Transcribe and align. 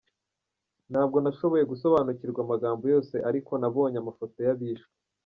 Ntabwo 0.91 1.17
nashoboye 1.23 1.63
gusobanukirwa 1.71 2.39
amagambo 2.45 2.83
yose 2.93 3.15
ariko 3.29 3.51
nabonye 3.61 3.97
amafoto 3.99 4.37
y’abishwe. 4.47 4.93